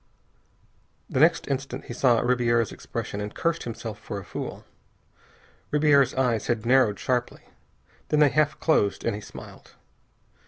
[1.11, 4.65] The next instant he saw Ribiera's expression, and cursed himself for a fool.
[5.69, 7.43] Ribiera's eyes had narrowed sharply.
[8.07, 9.75] Then they half closed, and he smiled.